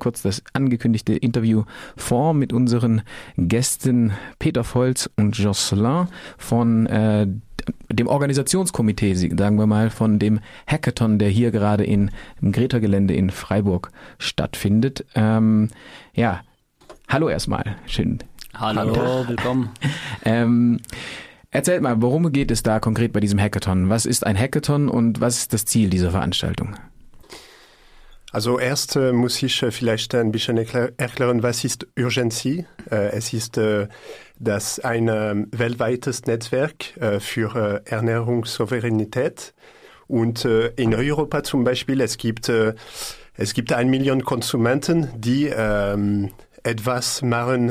[0.00, 1.62] kurz das angekündigte Interview
[1.96, 3.02] vor mit unseren
[3.36, 7.28] Gästen Peter Volz und Jocelyn von äh,
[7.88, 12.10] dem Organisationskomitee, sagen wir mal, von dem Hackathon, der hier gerade in,
[12.40, 15.04] im Greta-Gelände in Freiburg stattfindet.
[15.14, 15.68] Ähm,
[16.14, 16.40] ja,
[17.08, 17.76] hallo erstmal.
[17.86, 18.18] Schön.
[18.54, 19.28] Hallo, hallo.
[19.28, 19.70] willkommen.
[20.24, 20.80] ähm,
[21.50, 23.88] erzählt mal, worum geht es da konkret bei diesem Hackathon?
[23.88, 26.76] Was ist ein Hackathon und was ist das Ziel dieser Veranstaltung?
[28.32, 32.64] Also erst äh, muss ich äh, vielleicht ein bisschen erklär erklären, was ist Urgency.
[32.90, 33.88] Äh, es ist äh,
[34.38, 39.52] das ein ähm, weltweites Netzwerk äh, für äh, Ernährungssouveränität.
[40.06, 46.30] Und in Europa zum Beispiel, es gibt, es gibt ein Million Konsumenten, die ähm,
[46.64, 47.68] etwas machen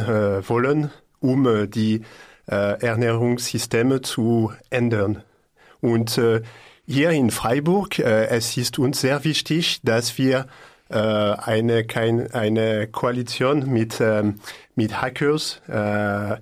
[0.47, 1.99] wollen, um die
[2.45, 5.21] Ernährungssysteme zu ändern.
[5.81, 6.17] Und
[6.91, 10.47] hier in Freiburg, äh, es ist uns sehr wichtig, dass wir
[10.89, 14.39] äh, eine, kein, eine Koalition mit, ähm,
[14.73, 16.37] mit Hackers, äh,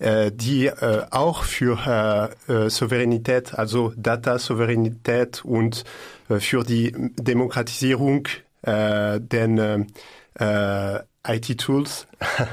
[0.00, 5.84] äh, die äh, auch für äh, äh, Souveränität, also Data-Souveränität und
[6.28, 8.26] äh, für die Demokratisierung
[8.62, 9.86] äh, den
[10.34, 10.98] äh,
[11.28, 12.08] IT-Tools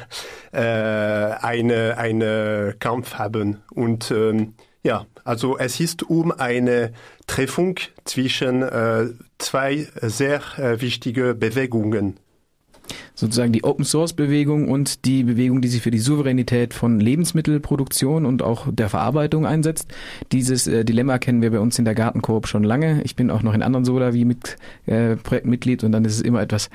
[0.52, 3.64] äh, eine, eine Kampf haben.
[3.74, 6.92] Und ähm, ja, also es ist um eine
[7.28, 12.18] Treffung zwischen äh, zwei sehr äh, wichtige Bewegungen.
[13.14, 18.26] Sozusagen die Open Source Bewegung und die Bewegung, die sich für die Souveränität von Lebensmittelproduktion
[18.26, 19.94] und auch der Verarbeitung einsetzt.
[20.32, 23.04] Dieses äh, Dilemma kennen wir bei uns in der Gartenkoop schon lange.
[23.04, 24.58] Ich bin auch noch in anderen Soda wie mit
[24.88, 26.72] äh, Projektmitglied und dann ist es immer etwas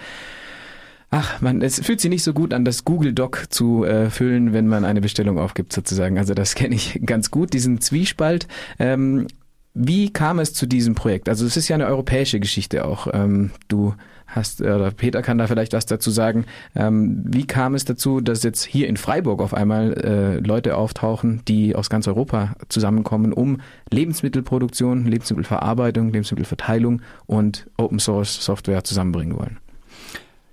[1.16, 4.52] Ach, man, es fühlt sich nicht so gut an, das Google Doc zu äh, füllen,
[4.52, 6.18] wenn man eine Bestellung aufgibt, sozusagen.
[6.18, 8.48] Also das kenne ich ganz gut, diesen Zwiespalt.
[8.80, 9.28] Ähm,
[9.74, 11.28] wie kam es zu diesem Projekt?
[11.28, 13.06] Also es ist ja eine europäische Geschichte auch.
[13.12, 13.94] Ähm, du
[14.26, 16.46] hast, oder Peter kann da vielleicht was dazu sagen.
[16.74, 21.42] Ähm, wie kam es dazu, dass jetzt hier in Freiburg auf einmal äh, Leute auftauchen,
[21.46, 29.60] die aus ganz Europa zusammenkommen, um Lebensmittelproduktion, Lebensmittelverarbeitung, Lebensmittelverteilung und Open Source Software zusammenbringen wollen?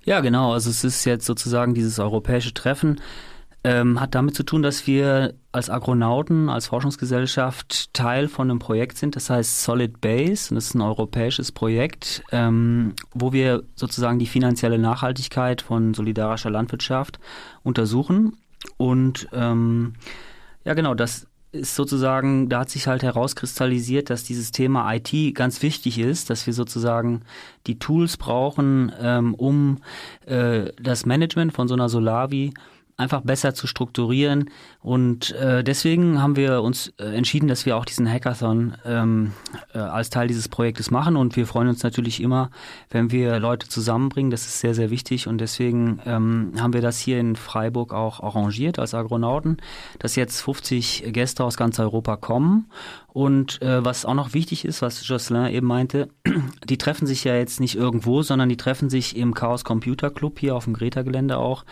[0.04, 0.52] Ja, genau.
[0.52, 3.00] Also es ist jetzt sozusagen dieses europäische Treffen.
[3.64, 8.98] Ähm, hat damit zu tun, dass wir als Agronauten, als Forschungsgesellschaft Teil von einem Projekt
[8.98, 10.50] sind, das heißt Solid Base.
[10.50, 16.50] Und das ist ein europäisches Projekt, ähm, wo wir sozusagen die finanzielle Nachhaltigkeit von solidarischer
[16.50, 17.20] Landwirtschaft
[17.62, 18.36] untersuchen.
[18.78, 19.94] Und ähm,
[20.64, 25.62] ja, genau, das ist sozusagen, da hat sich halt herauskristallisiert, dass dieses Thema IT ganz
[25.62, 27.22] wichtig ist, dass wir sozusagen
[27.66, 29.78] die Tools brauchen, ähm, um
[30.26, 32.54] äh, das Management von so einer Solavi
[33.02, 34.50] einfach besser zu strukturieren.
[34.80, 39.32] Und äh, deswegen haben wir uns äh, entschieden, dass wir auch diesen Hackathon ähm,
[39.74, 41.16] äh, als Teil dieses Projektes machen.
[41.16, 42.50] Und wir freuen uns natürlich immer,
[42.90, 44.30] wenn wir Leute zusammenbringen.
[44.30, 45.26] Das ist sehr, sehr wichtig.
[45.26, 49.58] Und deswegen ähm, haben wir das hier in Freiburg auch arrangiert als Agronauten,
[49.98, 52.66] dass jetzt 50 Gäste aus ganz Europa kommen
[53.12, 56.08] und äh, was auch noch wichtig ist, was Jocelyn eben meinte,
[56.64, 60.38] die treffen sich ja jetzt nicht irgendwo, sondern die treffen sich im Chaos Computer Club
[60.38, 61.66] hier auf dem Greta-Gelände auch.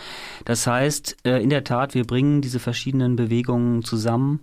[0.45, 4.41] Das heißt, äh, in der Tat, wir bringen diese verschiedenen Bewegungen zusammen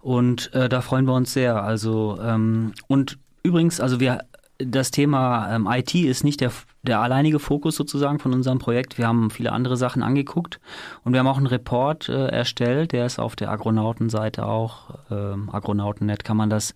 [0.00, 1.62] und äh, da freuen wir uns sehr.
[1.62, 4.18] Also ähm, und übrigens, also wir
[4.58, 8.98] das Thema ähm, IT ist nicht der, der alleinige Fokus sozusagen von unserem Projekt.
[8.98, 10.60] Wir haben viele andere Sachen angeguckt
[11.02, 15.50] und wir haben auch einen Report äh, erstellt, der ist auf der Agronautenseite auch, ähm,
[15.52, 16.74] Agronautennet kann man das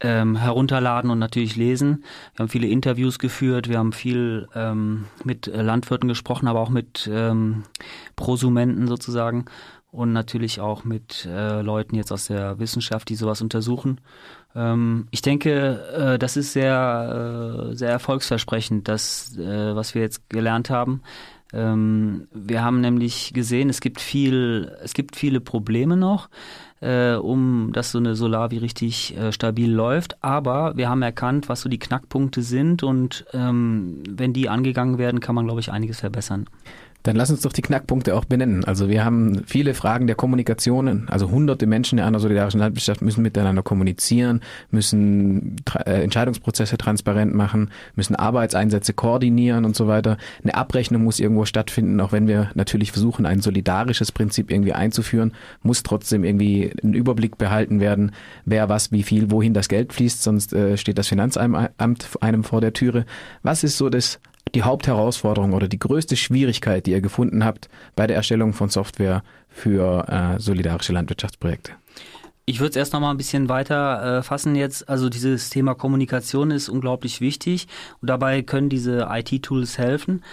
[0.00, 2.04] ähm, herunterladen und natürlich lesen.
[2.34, 7.08] Wir haben viele Interviews geführt, wir haben viel ähm, mit Landwirten gesprochen, aber auch mit
[7.12, 7.64] ähm,
[8.16, 9.44] Prosumenten sozusagen
[9.92, 14.00] und natürlich auch mit äh, Leuten jetzt aus der Wissenschaft, die sowas untersuchen.
[14.56, 20.28] Ähm, ich denke, äh, das ist sehr, äh, sehr erfolgsversprechend, das, äh, was wir jetzt
[20.30, 21.02] gelernt haben.
[21.52, 26.30] Ähm, wir haben nämlich gesehen, es gibt viel, es gibt viele Probleme noch,
[26.80, 30.24] äh, um dass so eine Solavi richtig äh, stabil läuft.
[30.24, 35.20] Aber wir haben erkannt, was so die Knackpunkte sind und ähm, wenn die angegangen werden,
[35.20, 36.46] kann man, glaube ich, einiges verbessern.
[37.02, 38.64] Dann lass uns doch die Knackpunkte auch benennen.
[38.64, 41.08] Also wir haben viele Fragen der Kommunikation.
[41.08, 44.40] Also hunderte Menschen in einer solidarischen Landwirtschaft müssen miteinander kommunizieren,
[44.70, 50.16] müssen äh, Entscheidungsprozesse transparent machen, müssen Arbeitseinsätze koordinieren und so weiter.
[50.42, 55.32] Eine Abrechnung muss irgendwo stattfinden, auch wenn wir natürlich versuchen, ein solidarisches Prinzip irgendwie einzuführen,
[55.62, 58.12] muss trotzdem irgendwie ein Überblick behalten werden,
[58.44, 61.70] wer was, wie viel, wohin das Geld fließt, sonst äh, steht das Finanzamt
[62.20, 63.06] einem vor der Türe.
[63.42, 64.20] Was ist so das
[64.54, 69.22] die Hauptherausforderung oder die größte Schwierigkeit, die ihr gefunden habt bei der Erstellung von Software
[69.48, 71.72] für äh, solidarische Landwirtschaftsprojekte?
[72.44, 74.88] Ich würde es erst noch mal ein bisschen weiter äh, fassen jetzt.
[74.88, 77.68] Also dieses Thema Kommunikation ist unglaublich wichtig
[78.00, 80.24] und dabei können diese IT-Tools helfen.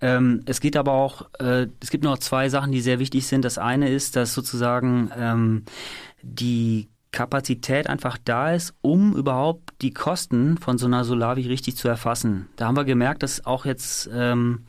[0.00, 3.44] Ähm, es geht aber auch, äh, es gibt noch zwei Sachen, die sehr wichtig sind.
[3.44, 5.64] Das eine ist, dass sozusagen ähm,
[6.22, 11.88] die Kapazität einfach da ist, um überhaupt die Kosten von so einer Solavi richtig zu
[11.88, 12.48] erfassen.
[12.56, 14.64] Da haben wir gemerkt, dass auch jetzt ähm,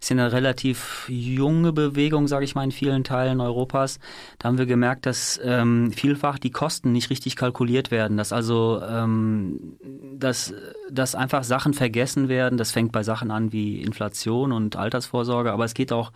[0.00, 3.98] ist eine relativ junge Bewegung, sage ich mal, in vielen Teilen Europas.
[4.38, 8.82] Da haben wir gemerkt, dass ähm, vielfach die Kosten nicht richtig kalkuliert werden, dass also
[8.82, 9.78] ähm,
[10.14, 10.52] dass,
[10.90, 12.58] dass einfach Sachen vergessen werden.
[12.58, 16.12] Das fängt bei Sachen an wie Inflation und Altersvorsorge, aber es geht auch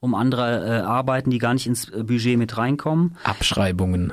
[0.00, 3.16] um andere äh, Arbeiten, die gar nicht ins Budget mit reinkommen.
[3.24, 4.12] Abschreibungen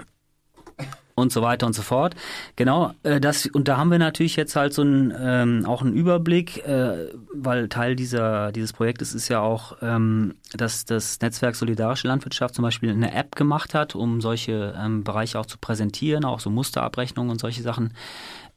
[1.15, 2.15] und so weiter und so fort.
[2.55, 5.93] Genau, äh, das und da haben wir natürlich jetzt halt so einen ähm, auch einen
[5.93, 12.07] Überblick, äh, weil Teil dieser dieses Projektes ist ja auch, ähm, dass das Netzwerk Solidarische
[12.07, 16.39] Landwirtschaft zum Beispiel eine App gemacht hat, um solche ähm, Bereiche auch zu präsentieren, auch
[16.39, 17.93] so Musterabrechnungen und solche Sachen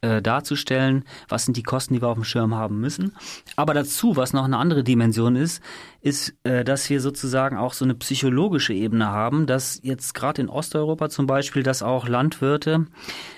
[0.07, 3.13] äh, darzustellen, was sind die Kosten, die wir auf dem Schirm haben müssen.
[3.57, 5.61] Aber dazu, was noch eine andere Dimension ist,
[6.01, 10.49] ist, äh, dass wir sozusagen auch so eine psychologische Ebene haben, dass jetzt gerade in
[10.49, 12.87] Osteuropa zum Beispiel, dass auch Landwirte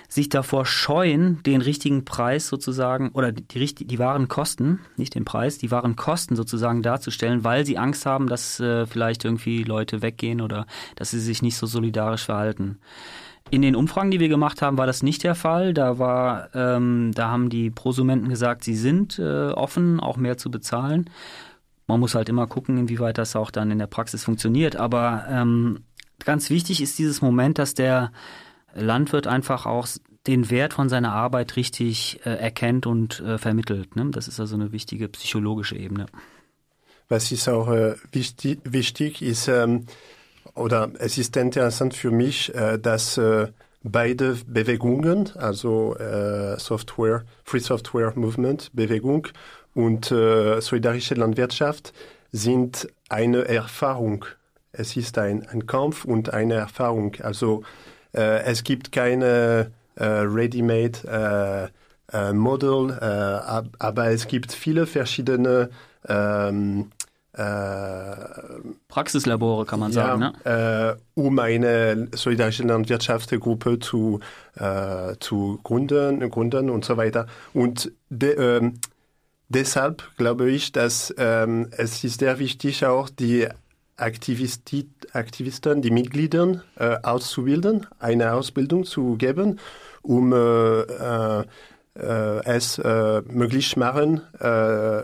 [0.07, 5.25] sich davor scheuen, den richtigen Preis sozusagen oder die, die, die wahren Kosten, nicht den
[5.25, 10.01] Preis, die wahren Kosten sozusagen darzustellen, weil sie Angst haben, dass äh, vielleicht irgendwie Leute
[10.01, 12.79] weggehen oder dass sie sich nicht so solidarisch verhalten.
[13.51, 15.73] In den Umfragen, die wir gemacht haben, war das nicht der Fall.
[15.73, 20.51] Da war, ähm, da haben die Prosumenten gesagt, sie sind äh, offen, auch mehr zu
[20.51, 21.09] bezahlen.
[21.87, 24.75] Man muss halt immer gucken, inwieweit das auch dann in der Praxis funktioniert.
[24.75, 25.79] Aber ähm,
[26.23, 28.11] ganz wichtig ist dieses Moment, dass der
[28.75, 29.87] Landwirt einfach auch
[30.27, 33.95] den Wert von seiner Arbeit richtig äh, erkennt und äh, vermittelt.
[33.95, 34.09] Ne?
[34.11, 36.05] Das ist also eine wichtige psychologische Ebene.
[37.07, 39.87] Was ist auch äh, wichtig, wichtig ist, ähm,
[40.55, 43.47] oder es ist interessant für mich, äh, dass äh,
[43.83, 49.27] beide Bewegungen, also äh, Software, Free Software Movement, Bewegung
[49.73, 51.93] und solidarische Landwirtschaft
[52.31, 54.25] sind eine Erfahrung.
[54.73, 57.15] Es ist ein, ein Kampf und eine Erfahrung.
[57.21, 57.63] Also
[58.11, 61.69] es gibt keine ready-made
[62.33, 62.91] Model,
[63.77, 65.69] aber es gibt viele verschiedene
[66.07, 66.98] ähm, äh,
[68.87, 70.97] Praxislabore kann man sagen, ja, ne?
[71.15, 74.19] äh, um eine solidarische Landwirtschaftsgruppe zu,
[74.55, 77.27] äh, zu gründen, gründen und so weiter.
[77.53, 78.79] Und de, ähm,
[79.47, 83.47] deshalb glaube ich, dass ähm, es ist sehr wichtig auch die
[83.95, 89.59] Aktivisti Aktivisten, die Mitglieder äh, auszubilden, eine Ausbildung zu geben,
[90.01, 91.43] um äh, äh,
[91.95, 95.03] äh es äh, möglich machen, äh,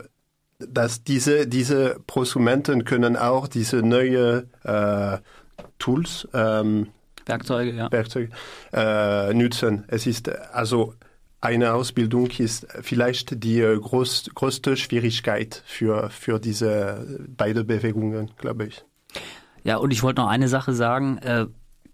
[0.69, 5.17] dass diese, diese Prosumenten können auch diese neue äh,
[5.79, 6.87] Tools, ähm,
[7.25, 7.91] Werkzeuge, ja.
[7.91, 8.29] Werkzeuge
[8.73, 9.83] äh, nutzen.
[9.87, 10.93] Es ist also
[11.41, 18.65] eine Ausbildung ist vielleicht die äh, groß, größte Schwierigkeit für, für diese beide Bewegungen, glaube
[18.65, 18.83] ich.
[19.63, 21.17] Ja, und ich wollte noch eine Sache sagen.
[21.19, 21.47] Äh,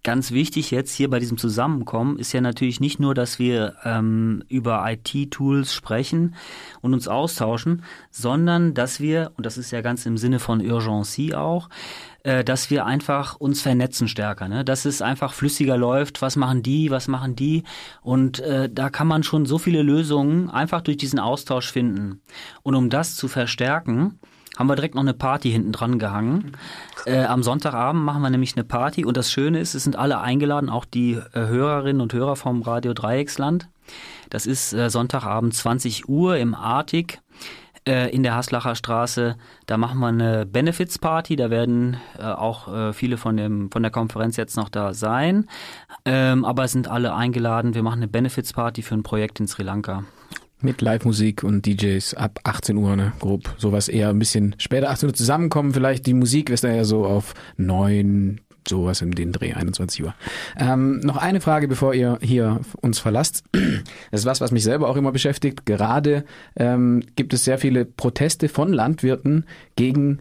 [0.04, 4.44] Ganz wichtig jetzt hier bei diesem Zusammenkommen ist ja natürlich nicht nur, dass wir ähm,
[4.48, 6.34] über IT-Tools sprechen
[6.82, 11.36] und uns austauschen, sondern dass wir, und das ist ja ganz im Sinne von Urgency
[11.36, 11.70] auch,
[12.24, 14.66] äh, dass wir einfach uns vernetzen stärker, ne?
[14.66, 17.64] dass es einfach flüssiger läuft, was machen die, was machen die
[18.02, 22.22] und äh, da kann man schon so viele Lösungen einfach durch diesen Austausch finden.
[22.64, 24.20] Und um das zu verstärken,
[24.58, 26.52] haben wir direkt noch eine Party hinten dran gehangen.
[27.06, 30.20] Äh, am Sonntagabend machen wir nämlich eine Party und das Schöne ist, es sind alle
[30.20, 33.70] eingeladen, auch die äh, Hörerinnen und Hörer vom Radio Dreiecksland.
[34.30, 37.22] Das ist äh, Sonntagabend 20 Uhr im Artig
[37.88, 39.36] äh, in der Haslacher Straße.
[39.66, 41.36] Da machen wir eine Benefits Party.
[41.36, 45.48] Da werden äh, auch äh, viele von dem von der Konferenz jetzt noch da sein.
[46.06, 47.74] Ähm, aber es sind alle eingeladen.
[47.74, 50.04] Wir machen eine Benefits Party für ein Projekt in Sri Lanka.
[50.62, 53.54] Mit Live-Musik und DJs ab 18 Uhr, ne, grob.
[53.58, 55.74] Sowas eher ein bisschen später 18 Uhr zusammenkommen.
[55.74, 60.14] Vielleicht die Musik ist dann ja so auf neun, sowas in den Dreh, 21 Uhr.
[60.58, 63.44] Ähm, noch eine Frage, bevor ihr hier uns verlasst.
[64.12, 65.66] Das ist was, was mich selber auch immer beschäftigt.
[65.66, 66.26] Gerade
[66.56, 70.20] ähm, gibt es sehr viele Proteste von Landwirten gegen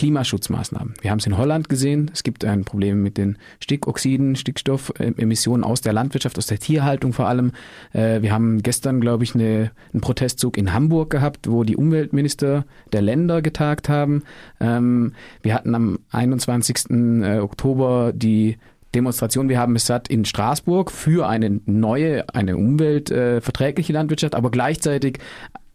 [0.00, 0.94] Klimaschutzmaßnahmen.
[1.02, 2.10] Wir haben es in Holland gesehen.
[2.14, 7.28] Es gibt ein Problem mit den Stickoxiden, Stickstoffemissionen aus der Landwirtschaft, aus der Tierhaltung vor
[7.28, 7.52] allem.
[7.92, 12.64] Äh, wir haben gestern, glaube ich, eine, einen Protestzug in Hamburg gehabt, wo die Umweltminister
[12.94, 14.22] der Länder getagt haben.
[14.58, 16.88] Ähm, wir hatten am 21.
[16.88, 18.56] Äh, Oktober die
[18.94, 25.18] Demonstration, wir haben es satt in Straßburg für eine neue, eine umweltverträgliche Landwirtschaft, aber gleichzeitig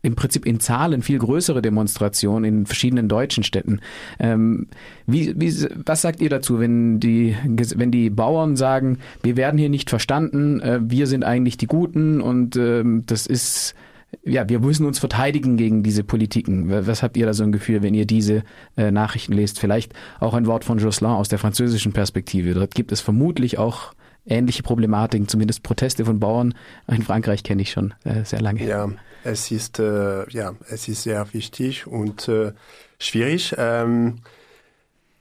[0.06, 3.80] im Prinzip in Zahlen viel größere Demonstrationen in verschiedenen deutschen Städten.
[4.20, 4.68] Ähm,
[5.08, 5.52] wie, wie,
[5.86, 10.60] was sagt ihr dazu, wenn die, wenn die Bauern sagen, wir werden hier nicht verstanden,
[10.62, 13.76] äh, wir sind eigentlich die Guten und ähm, das ist
[14.24, 16.70] ja, wir müssen uns verteidigen gegen diese Politiken.
[16.70, 18.44] Was habt ihr da so ein Gefühl, wenn ihr diese
[18.78, 19.60] äh, Nachrichten lest?
[19.60, 22.54] Vielleicht auch ein Wort von Jocelyn aus der französischen Perspektive.
[22.54, 23.94] Dort gibt es vermutlich auch
[24.25, 26.53] ähnliche Problematiken, zumindest Proteste von Bauern.
[26.88, 28.63] In Frankreich kenne ich schon äh, sehr lange.
[28.65, 28.89] Ja,
[29.24, 32.53] es ist, äh, ja, es ist sehr wichtig und äh,
[33.00, 33.55] schwierig.
[33.58, 34.17] Ähm,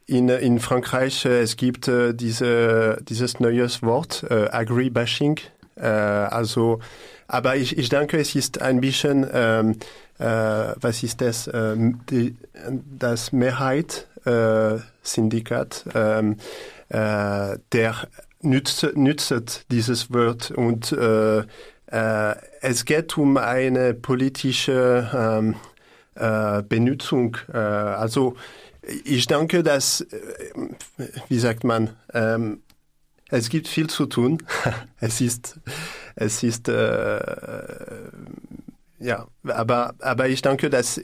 [0.07, 5.41] in, in Frankreich, äh, es gibt äh, diese, dieses neues Wort, äh, Agri-Bashing.
[5.77, 6.79] Also,
[7.27, 9.73] aber ich, ich denke, es ist ein bisschen, ähm,
[10.21, 12.37] äh, was ist das, ähm, die,
[12.97, 14.07] das Mehrheit
[15.03, 16.37] Syndikat, ähm,
[16.89, 18.09] äh, der
[18.45, 21.45] nützt, nützt dieses Wort und äh,
[21.87, 25.55] äh, es geht um eine politische ähm,
[26.15, 27.37] äh, Benutzung.
[27.53, 28.37] Äh, also
[29.05, 30.11] ich denke, dass, äh,
[31.29, 32.63] wie sagt man, ähm,
[33.31, 34.43] es gibt viel zu tun.
[35.01, 35.61] es ist,
[36.15, 37.21] es ist, äh,
[38.99, 40.99] ja, aber, aber ich denke, dass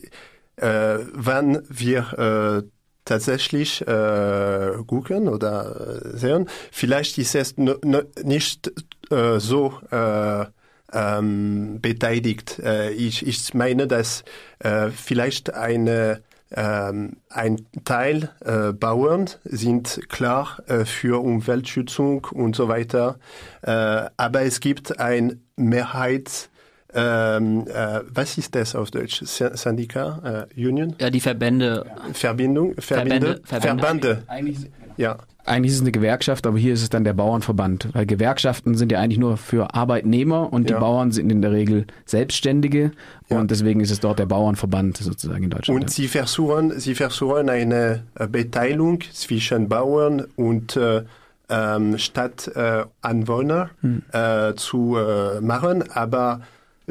[0.57, 2.69] äh, wenn wir äh,
[3.05, 8.73] tatsächlich äh, gucken oder äh, sehen, vielleicht ist es nicht
[9.11, 10.45] äh, so äh,
[10.93, 12.59] ähm, beteiligt.
[12.59, 14.25] Äh, ich, ich meine, dass
[14.59, 22.67] äh, vielleicht eine ähm, ein Teil äh, Bauern sind klar äh, für Umweltschützung und so
[22.67, 23.21] weiter,
[23.63, 23.71] äh,
[24.17, 26.51] aber es gibt ein Mehrheits
[26.95, 29.23] ähm, äh, was ist das auf Deutsch?
[29.25, 30.95] Syndikat, äh, Union?
[31.01, 31.87] Ja, die Verbände.
[32.13, 33.85] Verbindung, Verbände, Verbände.
[33.85, 34.23] Verbände.
[34.27, 34.59] Eigentlich,
[34.97, 35.19] ja.
[35.47, 38.93] Eigentlich ist es eine Gewerkschaft, aber hier ist es dann der Bauernverband, weil Gewerkschaften sind
[38.93, 40.79] ja eigentlich nur für Arbeitnehmer und die ja.
[40.79, 42.93] Bauern sind in der Regel Selbstständige
[43.31, 43.41] ja.
[43.41, 45.81] und deswegen ist es dort der Bauernverband sozusagen in Deutschland.
[45.81, 51.05] Und sie versuchen, sie versuchen eine äh, Beteiligung zwischen Bauern und äh,
[51.49, 54.03] ähm, Stadtanwohner hm.
[54.13, 56.43] äh, zu äh, machen, aber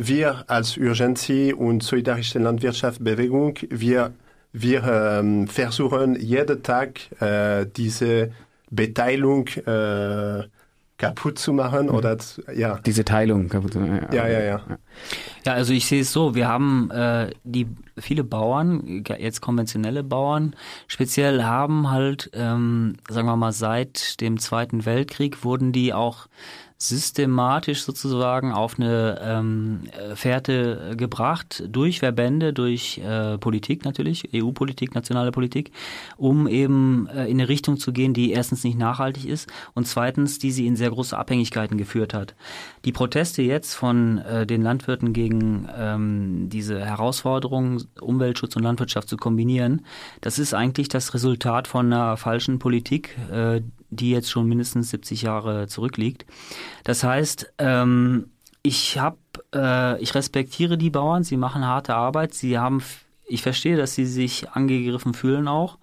[0.07, 4.13] wir als Urgency und Solidarische Landwirtschaftsbewegung, wir,
[4.53, 8.31] wir ähm, versuchen jeden Tag äh, diese
[8.71, 10.43] Beteiligung äh,
[10.97, 11.95] kaputt zu machen mhm.
[11.95, 12.17] oder
[12.53, 12.79] ja.
[12.85, 14.07] Diese Teilung kaputt zu machen.
[14.11, 14.61] Ja, ja, ja.
[15.45, 20.55] Ja, also ich sehe es so, wir haben äh, die viele Bauern, jetzt konventionelle Bauern,
[20.87, 26.27] speziell haben halt, ähm, sagen wir mal, seit dem Zweiten Weltkrieg wurden die auch
[26.81, 29.81] systematisch sozusagen auf eine ähm,
[30.15, 35.73] Fährte gebracht durch Verbände, durch äh, Politik natürlich, EU-Politik, nationale Politik,
[36.15, 40.39] um eben äh, in eine Richtung zu gehen, die erstens nicht nachhaltig ist und zweitens,
[40.39, 42.33] die sie in sehr große Abhängigkeiten geführt hat.
[42.85, 49.17] Die Proteste jetzt von äh, den Landwirten gegen ähm, diese Herausforderungen, Umweltschutz und Landwirtschaft zu
[49.17, 49.85] kombinieren,
[50.21, 53.59] das ist eigentlich das Resultat von einer falschen Politik, äh,
[53.89, 56.25] die jetzt schon mindestens 70 Jahre zurückliegt.
[56.83, 58.29] Das heißt, ähm,
[58.61, 59.17] ich habe,
[59.53, 62.83] äh, ich respektiere die Bauern, sie machen harte Arbeit, sie haben,
[63.27, 65.77] ich verstehe, dass sie sich angegriffen fühlen auch.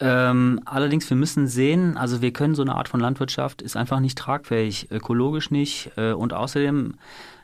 [0.00, 3.98] Ähm, allerdings, wir müssen sehen, also wir können so eine Art von Landwirtschaft ist einfach
[3.98, 6.94] nicht tragfähig, ökologisch nicht äh, und außerdem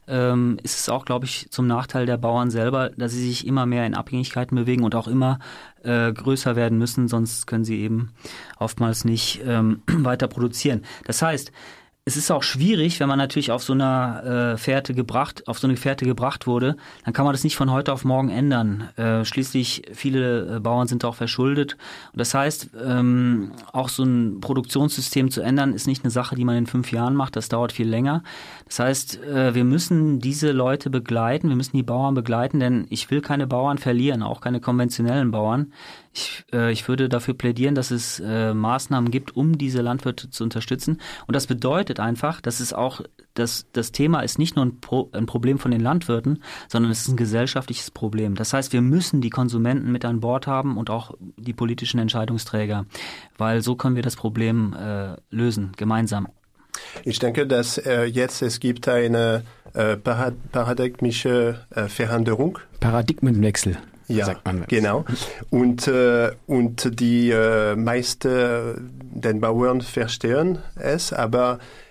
[0.06, 3.66] ähm, ist es auch, glaube ich, zum Nachteil der Bauern selber, dass sie sich immer
[3.66, 5.38] mehr in Abhängigkeiten bewegen und auch immer
[5.82, 8.10] äh, größer werden müssen, sonst können sie eben
[8.58, 10.82] oftmals nicht ähm, weiter produzieren.
[11.04, 11.52] Das heißt,
[12.06, 15.66] es ist auch schwierig, wenn man natürlich auf so einer äh, Fährte gebracht, auf so
[15.66, 18.90] eine Fährte gebracht wurde, dann kann man das nicht von heute auf morgen ändern.
[18.96, 21.78] Äh, schließlich viele äh, Bauern sind auch verschuldet.
[22.12, 26.44] Und das heißt, ähm, auch so ein Produktionssystem zu ändern, ist nicht eine Sache, die
[26.44, 27.36] man in fünf Jahren macht.
[27.36, 28.22] Das dauert viel länger.
[28.66, 33.10] Das heißt, äh, wir müssen diese Leute begleiten, wir müssen die Bauern begleiten, denn ich
[33.10, 35.72] will keine Bauern verlieren, auch keine konventionellen Bauern.
[36.12, 40.44] Ich, äh, ich würde dafür plädieren, dass es äh, Maßnahmen gibt, um diese Landwirte zu
[40.44, 41.00] unterstützen.
[41.26, 43.00] Und das bedeutet einfach, dass es auch,
[43.34, 47.00] dass das Thema ist nicht nur ein, Pro, ein Problem von den Landwirten, sondern es
[47.00, 48.34] ist ein gesellschaftliches Problem.
[48.34, 52.86] Das heißt, wir müssen die Konsumenten mit an Bord haben und auch die politischen Entscheidungsträger,
[53.38, 56.28] weil so können wir das Problem äh, lösen, gemeinsam.
[57.04, 62.58] Ich denke, dass äh, jetzt es gibt eine äh, paradigmische äh, Veränderung.
[62.80, 64.64] Paradigmenwechsel ja, sagt man.
[64.68, 65.04] Genau.
[65.50, 71.83] Und, äh, und die äh, meisten den Bauern verstehen es, aber äh,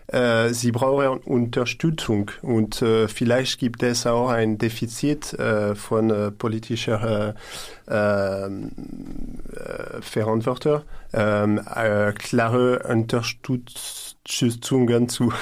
[0.52, 7.36] sie brauchen Unterstützung und äh, vielleicht gibt es auch ein Defizit äh, von äh, politischer
[7.88, 8.50] äh, äh,
[10.02, 10.82] Verantwortung,
[11.14, 15.34] äh, äh, klare Unterstützungen zu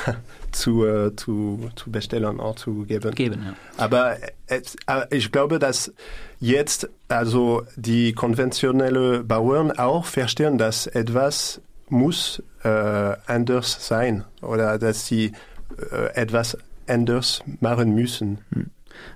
[0.52, 3.16] zu, äh, zu, zu bestellen oder zu geben.
[3.16, 3.54] geben ja.
[3.78, 4.62] Aber äh,
[5.10, 5.94] ich glaube, dass
[6.40, 15.08] jetzt also die konventionellen Bauern auch verstehen, dass etwas muss äh, anders sein oder dass
[15.08, 15.32] sie
[15.92, 18.40] äh, etwas anders machen müssen.
[18.54, 18.68] Hm.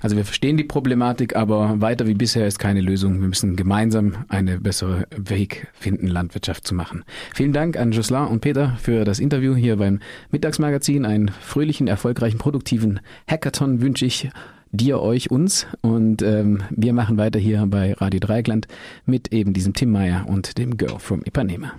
[0.01, 3.20] Also wir verstehen die Problematik, aber weiter wie bisher ist keine Lösung.
[3.22, 7.04] Wir müssen gemeinsam eine bessere Weg finden, Landwirtschaft zu machen.
[7.34, 10.00] Vielen Dank an Jocelyn und Peter für das Interview hier beim
[10.32, 11.06] Mittagsmagazin.
[11.06, 13.00] Einen fröhlichen, erfolgreichen, produktiven
[13.30, 14.30] Hackathon wünsche ich
[14.72, 15.68] dir, euch, uns.
[15.82, 18.68] Und ähm, wir machen weiter hier bei Radio Dreieckland
[19.06, 21.74] mit eben diesem Tim Meyer und dem Girl from Ipanema.